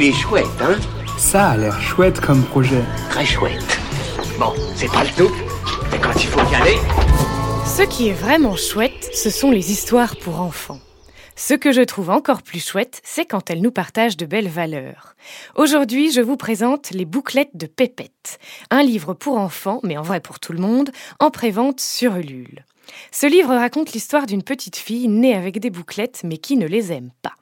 [0.00, 0.76] Il est chouette, hein
[1.18, 2.84] Ça a l'air chouette comme projet.
[3.10, 3.80] Très chouette.
[4.38, 5.34] Bon, c'est pas le tout,
[5.90, 6.76] mais quand il faut y aller...
[7.66, 10.78] Ce qui est vraiment chouette, ce sont les histoires pour enfants.
[11.34, 15.16] Ce que je trouve encore plus chouette, c'est quand elles nous partagent de belles valeurs.
[15.56, 18.38] Aujourd'hui, je vous présente Les bouclettes de Pépette,
[18.70, 22.64] un livre pour enfants, mais en vrai pour tout le monde, en prévente sur Ulule.
[23.10, 26.92] Ce livre raconte l'histoire d'une petite fille née avec des bouclettes, mais qui ne les
[26.92, 27.34] aime pas.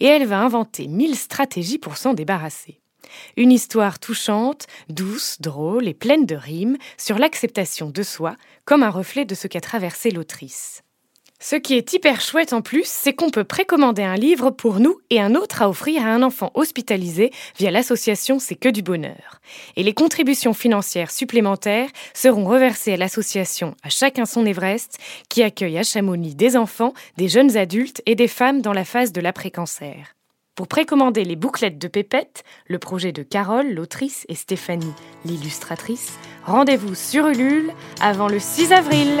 [0.00, 2.80] Et elle va inventer mille stratégies pour s'en débarrasser.
[3.36, 8.90] Une histoire touchante, douce, drôle et pleine de rimes sur l'acceptation de soi comme un
[8.90, 10.82] reflet de ce qu'a traversé l'autrice.
[11.40, 14.98] Ce qui est hyper chouette en plus, c'est qu'on peut précommander un livre pour nous
[15.08, 19.40] et un autre à offrir à un enfant hospitalisé via l'association C'est que du bonheur.
[19.76, 25.78] Et les contributions financières supplémentaires seront reversées à l'association À chacun son Everest, qui accueille
[25.78, 30.16] à Chamonix des enfants, des jeunes adultes et des femmes dans la phase de l'après-cancer.
[30.56, 34.92] Pour précommander les bouclettes de Pépette, le projet de Carole, l'autrice, et Stéphanie,
[35.24, 39.20] l'illustratrice, rendez-vous sur Ulule avant le 6 avril.